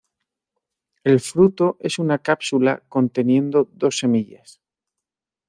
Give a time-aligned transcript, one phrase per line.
[1.03, 4.59] El fruto es una cápsula conteniendo dos semillas.